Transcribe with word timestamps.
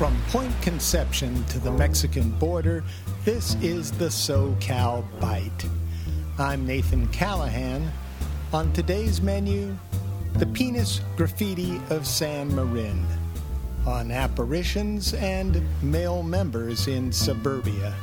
From 0.00 0.16
Point 0.28 0.62
Conception 0.62 1.44
to 1.48 1.58
the 1.58 1.72
Mexican 1.72 2.30
border, 2.38 2.82
this 3.26 3.54
is 3.56 3.92
the 3.92 4.06
SoCal 4.06 5.04
Byte. 5.20 5.68
I'm 6.38 6.66
Nathan 6.66 7.06
Callahan. 7.08 7.92
On 8.54 8.72
today's 8.72 9.20
menu, 9.20 9.76
the 10.36 10.46
penis 10.46 11.02
graffiti 11.18 11.78
of 11.90 12.06
San 12.06 12.48
Marin, 12.56 13.06
on 13.86 14.10
apparitions 14.10 15.12
and 15.12 15.62
male 15.82 16.22
members 16.22 16.88
in 16.88 17.12
suburbia. 17.12 17.94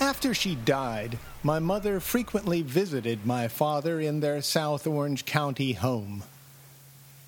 After 0.00 0.34
she 0.34 0.56
died, 0.56 1.20
my 1.44 1.60
mother 1.60 2.00
frequently 2.00 2.62
visited 2.62 3.24
my 3.24 3.46
father 3.46 4.00
in 4.00 4.18
their 4.18 4.42
South 4.42 4.88
Orange 4.88 5.24
County 5.24 5.74
home. 5.74 6.24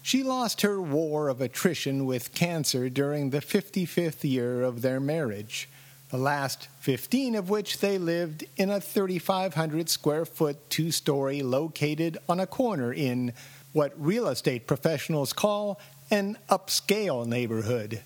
She 0.03 0.23
lost 0.23 0.63
her 0.63 0.81
war 0.81 1.29
of 1.29 1.41
attrition 1.41 2.07
with 2.07 2.35
cancer 2.35 2.89
during 2.89 3.31
the 3.31 3.41
55th 3.41 4.29
year 4.29 4.63
of 4.63 4.83
their 4.83 5.01
marriage, 5.01 5.69
the 6.09 6.17
last 6.17 6.69
15 6.81 7.35
of 7.35 7.51
which 7.51 7.79
they 7.79 7.99
lived 7.99 8.45
in 8.57 8.71
a 8.71 8.81
3,500 8.81 9.89
square 9.89 10.25
foot 10.25 10.71
two 10.71 10.91
story 10.91 11.43
located 11.43 12.19
on 12.29 12.41
a 12.41 12.47
corner 12.47 12.93
in 12.93 13.33
what 13.73 13.93
real 13.97 14.29
estate 14.29 14.67
professionals 14.67 15.33
call 15.33 15.79
an 16.11 16.37
upscale 16.49 17.27
neighborhood 17.27 18.03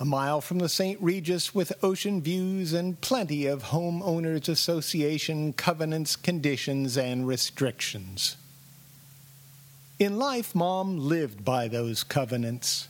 a 0.00 0.04
mile 0.04 0.40
from 0.40 0.58
the 0.58 0.68
St. 0.68 1.00
Regis 1.02 1.54
with 1.54 1.72
ocean 1.82 2.22
views 2.22 2.72
and 2.72 3.00
plenty 3.00 3.46
of 3.46 3.64
homeowners 3.64 4.48
association 4.48 5.52
covenants, 5.52 6.14
conditions, 6.14 6.96
and 6.96 7.26
restrictions. 7.26 8.36
In 9.98 10.16
life, 10.16 10.54
Mom 10.54 10.96
lived 10.96 11.44
by 11.44 11.66
those 11.66 12.04
covenants. 12.04 12.86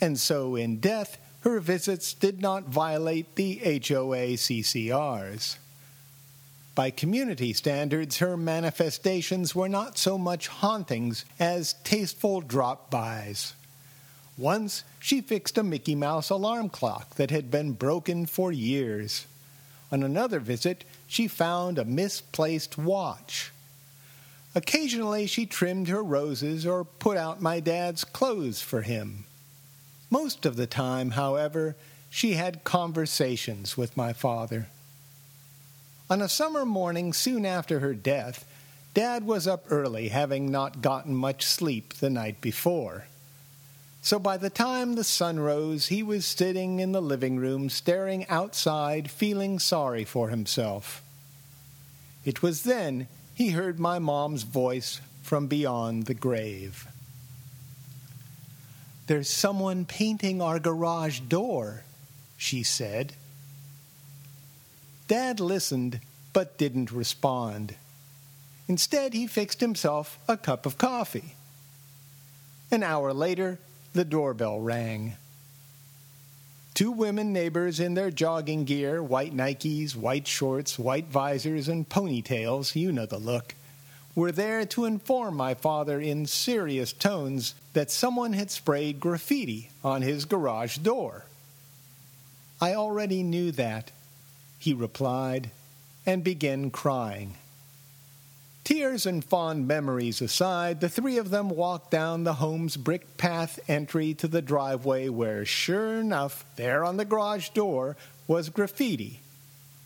And 0.00 0.18
so 0.18 0.54
in 0.54 0.78
death, 0.78 1.18
her 1.40 1.58
visits 1.58 2.14
did 2.14 2.40
not 2.40 2.68
violate 2.68 3.34
the 3.34 3.56
HOA 3.64 4.36
CCRs. 4.36 5.56
By 6.76 6.90
community 6.90 7.52
standards, 7.52 8.18
her 8.18 8.36
manifestations 8.36 9.54
were 9.56 9.68
not 9.68 9.98
so 9.98 10.16
much 10.16 10.46
hauntings 10.46 11.24
as 11.40 11.74
tasteful 11.82 12.40
drop 12.40 12.90
bys. 12.90 13.54
Once 14.38 14.84
she 15.00 15.20
fixed 15.20 15.58
a 15.58 15.62
Mickey 15.64 15.96
Mouse 15.96 16.30
alarm 16.30 16.68
clock 16.68 17.16
that 17.16 17.30
had 17.30 17.50
been 17.50 17.72
broken 17.72 18.24
for 18.24 18.52
years. 18.52 19.26
On 19.90 20.04
another 20.04 20.38
visit, 20.38 20.84
she 21.08 21.26
found 21.26 21.76
a 21.76 21.84
misplaced 21.84 22.78
watch. 22.78 23.50
Occasionally, 24.54 25.26
she 25.26 25.46
trimmed 25.46 25.88
her 25.88 26.02
roses 26.02 26.66
or 26.66 26.84
put 26.84 27.16
out 27.16 27.40
my 27.40 27.60
dad's 27.60 28.04
clothes 28.04 28.60
for 28.60 28.82
him. 28.82 29.24
Most 30.10 30.44
of 30.44 30.56
the 30.56 30.66
time, 30.66 31.12
however, 31.12 31.76
she 32.10 32.32
had 32.32 32.64
conversations 32.64 33.76
with 33.76 33.96
my 33.96 34.12
father. 34.12 34.66
On 36.08 36.20
a 36.20 36.28
summer 36.28 36.66
morning 36.66 37.12
soon 37.12 37.46
after 37.46 37.78
her 37.78 37.94
death, 37.94 38.44
Dad 38.92 39.24
was 39.24 39.46
up 39.46 39.66
early, 39.70 40.08
having 40.08 40.50
not 40.50 40.82
gotten 40.82 41.14
much 41.14 41.44
sleep 41.44 41.94
the 41.94 42.10
night 42.10 42.40
before. 42.40 43.04
So 44.02 44.18
by 44.18 44.36
the 44.36 44.50
time 44.50 44.94
the 44.94 45.04
sun 45.04 45.38
rose, 45.38 45.88
he 45.88 46.02
was 46.02 46.26
sitting 46.26 46.80
in 46.80 46.90
the 46.90 47.02
living 47.02 47.36
room, 47.36 47.70
staring 47.70 48.26
outside, 48.28 49.10
feeling 49.10 49.60
sorry 49.60 50.04
for 50.04 50.30
himself. 50.30 51.02
It 52.24 52.42
was 52.42 52.64
then 52.64 53.06
he 53.40 53.52
heard 53.52 53.80
my 53.80 53.98
mom's 53.98 54.42
voice 54.42 55.00
from 55.22 55.46
beyond 55.46 56.04
the 56.04 56.12
grave. 56.12 56.86
There's 59.06 59.30
someone 59.30 59.86
painting 59.86 60.42
our 60.42 60.58
garage 60.58 61.20
door, 61.20 61.84
she 62.36 62.62
said. 62.62 63.14
Dad 65.08 65.40
listened, 65.40 66.00
but 66.34 66.58
didn't 66.58 66.92
respond. 66.92 67.76
Instead, 68.68 69.14
he 69.14 69.26
fixed 69.26 69.62
himself 69.62 70.18
a 70.28 70.36
cup 70.36 70.66
of 70.66 70.76
coffee. 70.76 71.34
An 72.70 72.82
hour 72.82 73.14
later, 73.14 73.58
the 73.94 74.04
doorbell 74.04 74.60
rang. 74.60 75.14
Two 76.80 76.92
women 76.92 77.30
neighbors 77.30 77.78
in 77.78 77.92
their 77.92 78.10
jogging 78.10 78.64
gear, 78.64 79.02
white 79.02 79.36
Nikes, 79.36 79.94
white 79.94 80.26
shorts, 80.26 80.78
white 80.78 81.08
visors, 81.08 81.68
and 81.68 81.86
ponytails, 81.86 82.74
you 82.74 82.90
know 82.90 83.04
the 83.04 83.18
look, 83.18 83.54
were 84.14 84.32
there 84.32 84.64
to 84.64 84.86
inform 84.86 85.36
my 85.36 85.52
father 85.52 86.00
in 86.00 86.24
serious 86.24 86.94
tones 86.94 87.54
that 87.74 87.90
someone 87.90 88.32
had 88.32 88.50
sprayed 88.50 88.98
graffiti 88.98 89.68
on 89.84 90.00
his 90.00 90.24
garage 90.24 90.78
door. 90.78 91.26
I 92.62 92.72
already 92.72 93.22
knew 93.22 93.52
that, 93.52 93.90
he 94.58 94.72
replied, 94.72 95.50
and 96.06 96.24
began 96.24 96.70
crying. 96.70 97.34
Tears 98.70 99.04
and 99.04 99.24
fond 99.24 99.66
memories 99.66 100.22
aside, 100.22 100.80
the 100.80 100.88
three 100.88 101.18
of 101.18 101.30
them 101.30 101.48
walked 101.48 101.90
down 101.90 102.22
the 102.22 102.34
home's 102.34 102.76
brick 102.76 103.16
path 103.16 103.58
entry 103.66 104.14
to 104.14 104.28
the 104.28 104.40
driveway 104.40 105.08
where, 105.08 105.44
sure 105.44 105.94
enough, 105.94 106.44
there 106.54 106.84
on 106.84 106.96
the 106.96 107.04
garage 107.04 107.48
door 107.48 107.96
was 108.28 108.48
graffiti, 108.48 109.18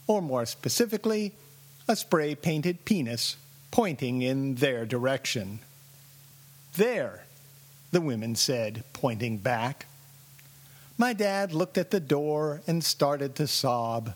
or 0.06 0.20
more 0.20 0.44
specifically, 0.44 1.32
a 1.88 1.96
spray 1.96 2.34
painted 2.34 2.84
penis 2.84 3.38
pointing 3.70 4.20
in 4.20 4.56
their 4.56 4.84
direction. 4.84 5.60
There, 6.76 7.24
the 7.90 8.02
women 8.02 8.36
said, 8.36 8.84
pointing 8.92 9.38
back. 9.38 9.86
My 10.98 11.14
dad 11.14 11.54
looked 11.54 11.78
at 11.78 11.90
the 11.90 12.00
door 12.00 12.60
and 12.66 12.84
started 12.84 13.34
to 13.36 13.46
sob. 13.46 14.12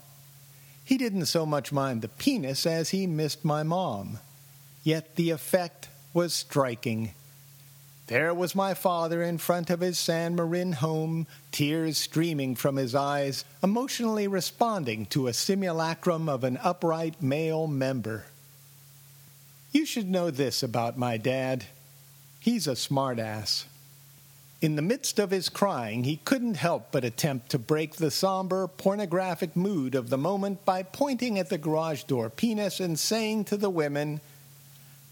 He 0.84 0.98
didn't 0.98 1.24
so 1.24 1.46
much 1.46 1.72
mind 1.72 2.02
the 2.02 2.08
penis 2.08 2.66
as 2.66 2.90
he 2.90 3.06
missed 3.06 3.46
my 3.46 3.62
mom. 3.62 4.18
Yet 4.88 5.16
the 5.16 5.32
effect 5.32 5.90
was 6.14 6.32
striking. 6.32 7.12
There 8.06 8.32
was 8.32 8.54
my 8.54 8.72
father 8.72 9.22
in 9.22 9.36
front 9.36 9.68
of 9.68 9.80
his 9.80 9.98
San 9.98 10.34
Marin 10.34 10.72
home, 10.72 11.26
tears 11.52 11.98
streaming 11.98 12.54
from 12.54 12.76
his 12.76 12.94
eyes, 12.94 13.44
emotionally 13.62 14.26
responding 14.26 15.04
to 15.10 15.26
a 15.26 15.34
simulacrum 15.34 16.26
of 16.26 16.42
an 16.42 16.58
upright 16.62 17.20
male 17.20 17.66
member. 17.66 18.24
You 19.72 19.84
should 19.84 20.08
know 20.08 20.30
this 20.30 20.62
about 20.62 20.96
my 20.96 21.18
dad. 21.18 21.66
He's 22.40 22.66
a 22.66 22.72
smartass. 22.72 23.64
In 24.62 24.76
the 24.76 24.80
midst 24.80 25.18
of 25.18 25.30
his 25.30 25.50
crying, 25.50 26.04
he 26.04 26.16
couldn't 26.24 26.56
help 26.56 26.92
but 26.92 27.04
attempt 27.04 27.50
to 27.50 27.58
break 27.58 27.96
the 27.96 28.10
somber, 28.10 28.66
pornographic 28.66 29.54
mood 29.54 29.94
of 29.94 30.08
the 30.08 30.16
moment 30.16 30.64
by 30.64 30.82
pointing 30.82 31.38
at 31.38 31.50
the 31.50 31.58
garage 31.58 32.04
door 32.04 32.30
penis 32.30 32.80
and 32.80 32.98
saying 32.98 33.44
to 33.44 33.58
the 33.58 33.68
women, 33.68 34.22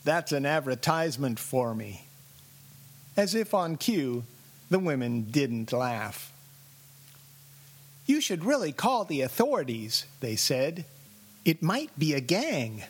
that's 0.06 0.31
an 0.31 0.47
advertisement 0.47 1.39
for 1.39 1.75
me. 1.75 2.06
As 3.17 3.34
if 3.34 3.53
on 3.53 3.77
cue, 3.77 4.22
the 4.71 4.78
women 4.78 5.22
didn't 5.31 5.72
laugh. 5.72 6.33
You 8.06 8.21
should 8.21 8.45
really 8.45 8.71
call 8.71 9.05
the 9.05 9.22
authorities, 9.22 10.06
they 10.21 10.37
said. 10.37 10.84
It 11.45 11.61
might 11.61 11.99
be 11.99 12.15
a 12.15 12.21
gang. 12.21 12.84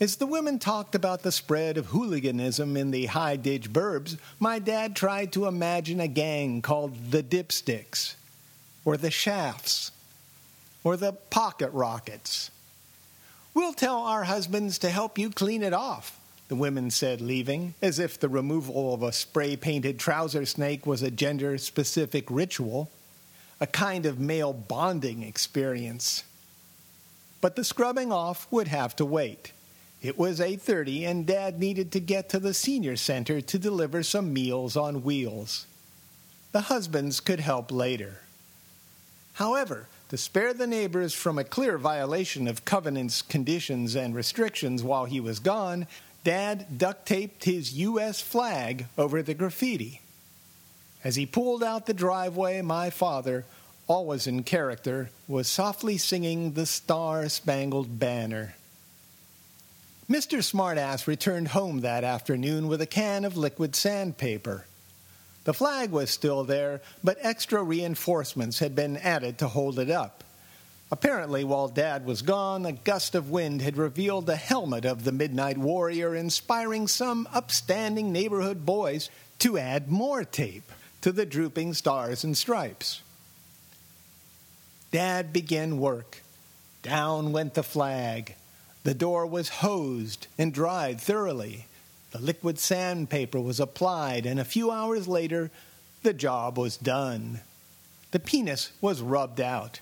As 0.00 0.16
the 0.16 0.26
women 0.26 0.58
talked 0.58 0.94
about 0.94 1.22
the 1.22 1.30
spread 1.30 1.76
of 1.76 1.86
hooliganism 1.86 2.74
in 2.74 2.90
the 2.90 3.06
high 3.06 3.36
ditch 3.36 3.70
burbs, 3.70 4.16
my 4.40 4.58
dad 4.58 4.96
tried 4.96 5.32
to 5.32 5.46
imagine 5.46 6.00
a 6.00 6.08
gang 6.08 6.62
called 6.62 7.10
the 7.10 7.22
Dipsticks, 7.22 8.14
or 8.86 8.96
the 8.96 9.10
Shafts, 9.10 9.92
or 10.82 10.96
the 10.96 11.12
Pocket 11.12 11.70
Rockets 11.72 12.50
We'll 13.54 13.74
tell 13.74 13.98
our 13.98 14.24
husbands 14.24 14.78
to 14.78 14.90
help 14.90 15.18
you 15.18 15.30
clean 15.30 15.62
it 15.62 15.74
off, 15.74 16.18
the 16.48 16.54
women 16.54 16.90
said, 16.90 17.20
leaving, 17.20 17.74
as 17.82 17.98
if 17.98 18.18
the 18.18 18.28
removal 18.28 18.94
of 18.94 19.02
a 19.02 19.12
spray 19.12 19.56
painted 19.56 19.98
trouser 19.98 20.46
snake 20.46 20.86
was 20.86 21.02
a 21.02 21.10
gender 21.10 21.58
specific 21.58 22.30
ritual, 22.30 22.90
a 23.60 23.66
kind 23.66 24.06
of 24.06 24.18
male 24.18 24.52
bonding 24.52 25.22
experience. 25.22 26.24
But 27.40 27.56
the 27.56 27.64
scrubbing 27.64 28.10
off 28.10 28.46
would 28.50 28.68
have 28.68 28.96
to 28.96 29.04
wait. 29.04 29.52
It 30.00 30.18
was 30.18 30.40
8:30 30.40 31.04
and 31.04 31.26
dad 31.26 31.60
needed 31.60 31.92
to 31.92 32.00
get 32.00 32.28
to 32.30 32.40
the 32.40 32.54
senior 32.54 32.96
center 32.96 33.40
to 33.40 33.58
deliver 33.58 34.02
some 34.02 34.32
meals 34.32 34.76
on 34.76 35.04
wheels. 35.04 35.66
The 36.52 36.62
husbands 36.62 37.20
could 37.20 37.40
help 37.40 37.70
later. 37.70 38.20
However, 39.34 39.88
to 40.12 40.18
spare 40.18 40.52
the 40.52 40.66
neighbors 40.66 41.14
from 41.14 41.38
a 41.38 41.44
clear 41.44 41.78
violation 41.78 42.46
of 42.46 42.66
covenants, 42.66 43.22
conditions, 43.22 43.96
and 43.96 44.14
restrictions 44.14 44.82
while 44.82 45.06
he 45.06 45.18
was 45.18 45.38
gone, 45.38 45.86
Dad 46.22 46.76
duct 46.76 47.06
taped 47.06 47.44
his 47.44 47.72
U.S. 47.78 48.20
flag 48.20 48.84
over 48.98 49.22
the 49.22 49.32
graffiti. 49.32 50.02
As 51.02 51.16
he 51.16 51.24
pulled 51.24 51.64
out 51.64 51.86
the 51.86 51.94
driveway, 51.94 52.60
my 52.60 52.90
father, 52.90 53.46
always 53.86 54.26
in 54.26 54.42
character, 54.42 55.08
was 55.26 55.48
softly 55.48 55.96
singing 55.96 56.52
the 56.52 56.66
Star 56.66 57.26
Spangled 57.30 57.98
Banner. 57.98 58.54
Mr. 60.10 60.42
Smartass 60.42 61.06
returned 61.06 61.48
home 61.48 61.80
that 61.80 62.04
afternoon 62.04 62.68
with 62.68 62.82
a 62.82 62.86
can 62.86 63.24
of 63.24 63.38
liquid 63.38 63.74
sandpaper. 63.74 64.66
The 65.44 65.54
flag 65.54 65.90
was 65.90 66.10
still 66.10 66.44
there, 66.44 66.80
but 67.02 67.18
extra 67.20 67.62
reinforcements 67.62 68.60
had 68.60 68.74
been 68.76 68.96
added 68.96 69.38
to 69.38 69.48
hold 69.48 69.78
it 69.78 69.90
up. 69.90 70.22
Apparently, 70.92 71.42
while 71.42 71.68
Dad 71.68 72.04
was 72.04 72.20
gone, 72.20 72.66
a 72.66 72.72
gust 72.72 73.14
of 73.14 73.30
wind 73.30 73.62
had 73.62 73.78
revealed 73.78 74.26
the 74.26 74.36
helmet 74.36 74.84
of 74.84 75.04
the 75.04 75.10
Midnight 75.10 75.56
Warrior, 75.56 76.14
inspiring 76.14 76.86
some 76.86 77.26
upstanding 77.32 78.12
neighborhood 78.12 78.66
boys 78.66 79.08
to 79.38 79.58
add 79.58 79.90
more 79.90 80.22
tape 80.22 80.70
to 81.00 81.10
the 81.10 81.26
drooping 81.26 81.74
stars 81.74 82.24
and 82.24 82.36
stripes. 82.36 83.00
Dad 84.92 85.32
began 85.32 85.78
work. 85.78 86.22
Down 86.82 87.32
went 87.32 87.54
the 87.54 87.62
flag. 87.62 88.36
The 88.84 88.94
door 88.94 89.26
was 89.26 89.48
hosed 89.48 90.26
and 90.36 90.52
dried 90.52 91.00
thoroughly. 91.00 91.66
The 92.12 92.18
liquid 92.18 92.58
sandpaper 92.58 93.40
was 93.40 93.58
applied, 93.58 94.26
and 94.26 94.38
a 94.38 94.44
few 94.44 94.70
hours 94.70 95.08
later, 95.08 95.50
the 96.02 96.12
job 96.12 96.58
was 96.58 96.76
done. 96.76 97.40
The 98.10 98.20
penis 98.20 98.70
was 98.80 99.00
rubbed 99.00 99.40
out. 99.40 99.80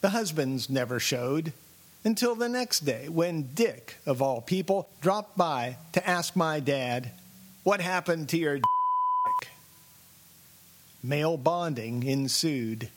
The 0.00 0.10
husbands 0.10 0.70
never 0.70 1.00
showed 1.00 1.52
until 2.04 2.34
the 2.34 2.48
next 2.48 2.80
day 2.80 3.08
when 3.08 3.50
Dick, 3.54 3.96
of 4.06 4.22
all 4.22 4.40
people, 4.40 4.88
dropped 5.00 5.36
by 5.36 5.78
to 5.92 6.08
ask 6.08 6.36
my 6.36 6.60
dad, 6.60 7.10
What 7.64 7.80
happened 7.80 8.28
to 8.28 8.38
your 8.38 8.56
dick? 8.56 9.48
Male 11.02 11.36
bonding 11.36 12.04
ensued. 12.04 12.90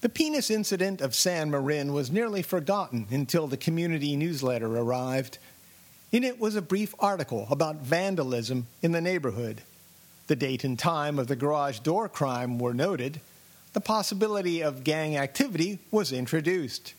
The 0.00 0.08
penis 0.08 0.50
incident 0.50 1.00
of 1.00 1.14
San 1.14 1.50
Marin 1.50 1.92
was 1.92 2.10
nearly 2.10 2.42
forgotten 2.42 3.06
until 3.10 3.46
the 3.46 3.56
community 3.56 4.16
newsletter 4.16 4.66
arrived. 4.76 5.38
In 6.14 6.22
it 6.22 6.38
was 6.38 6.54
a 6.54 6.62
brief 6.62 6.94
article 7.00 7.48
about 7.50 7.82
vandalism 7.82 8.68
in 8.80 8.92
the 8.92 9.00
neighborhood. 9.00 9.62
The 10.28 10.36
date 10.36 10.62
and 10.62 10.78
time 10.78 11.18
of 11.18 11.26
the 11.26 11.34
garage 11.34 11.80
door 11.80 12.08
crime 12.08 12.60
were 12.60 12.72
noted 12.72 13.20
the 13.72 13.80
possibility 13.80 14.62
of 14.62 14.84
gang 14.84 15.16
activity 15.16 15.80
was 15.90 16.12
introduced, 16.12 16.94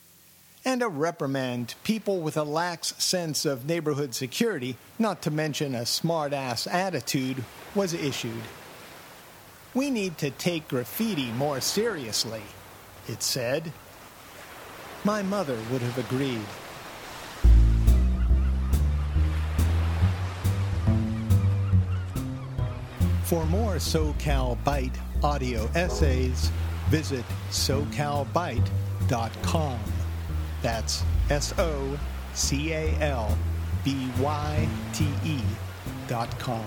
and 0.66 0.82
a 0.82 0.90
reprimand 0.90 1.70
to 1.70 1.78
people 1.78 2.20
with 2.20 2.36
a 2.36 2.44
lax 2.44 2.94
sense 2.98 3.46
of 3.46 3.66
neighborhood 3.66 4.14
security, 4.14 4.76
not 5.00 5.22
to 5.22 5.32
mention 5.32 5.76
a 5.76 5.86
smart-ass 5.86 6.68
attitude, 6.68 7.42
was 7.74 7.94
issued. 7.94 8.44
We 9.74 9.92
need 9.92 10.18
to 10.18 10.30
take 10.30 10.68
graffiti 10.68 11.32
more 11.32 11.62
seriously, 11.62 12.42
it 13.08 13.24
said. 13.24 13.72
My 15.06 15.22
mother 15.22 15.58
would 15.72 15.84
have 15.84 15.98
agreed. 15.98 16.42
For 23.26 23.46
more 23.48 23.76
SoCal 23.78 24.56
Byte 24.64 24.96
audio 25.24 25.68
essays, 25.74 26.52
visit 26.90 27.26
socalbyte.com. 27.50 29.80
That's 30.62 31.04
S 31.32 31.52
O 31.58 31.98
C 32.36 32.72
A 32.72 32.96
L 33.02 33.36
B 33.84 34.12
Y 34.20 34.70
T 34.94 35.08
E 35.24 35.40
dot 36.08 36.38
com. 36.38 36.64